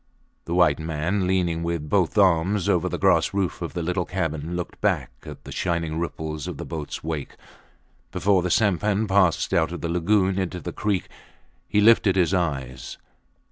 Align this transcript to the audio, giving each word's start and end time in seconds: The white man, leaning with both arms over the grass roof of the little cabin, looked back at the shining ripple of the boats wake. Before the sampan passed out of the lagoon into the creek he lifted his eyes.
The 0.45 0.55
white 0.55 0.79
man, 0.79 1.27
leaning 1.27 1.61
with 1.61 1.87
both 1.87 2.17
arms 2.17 2.67
over 2.67 2.89
the 2.89 2.97
grass 2.97 3.35
roof 3.35 3.61
of 3.61 3.73
the 3.75 3.83
little 3.83 4.05
cabin, 4.07 4.55
looked 4.55 4.81
back 4.81 5.11
at 5.27 5.43
the 5.43 5.51
shining 5.51 5.99
ripple 5.99 6.33
of 6.33 6.57
the 6.57 6.65
boats 6.65 7.03
wake. 7.03 7.35
Before 8.11 8.41
the 8.41 8.49
sampan 8.49 9.05
passed 9.07 9.53
out 9.53 9.71
of 9.71 9.81
the 9.81 9.89
lagoon 9.89 10.39
into 10.39 10.59
the 10.59 10.73
creek 10.73 11.07
he 11.67 11.81
lifted 11.81 12.15
his 12.15 12.33
eyes. 12.33 12.97